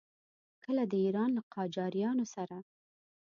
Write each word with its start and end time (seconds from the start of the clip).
کله 0.63 0.83
د 0.91 0.93
ایران 1.05 1.29
له 1.37 1.41
قاجاریانو 1.53 2.25
سره. 2.35 2.57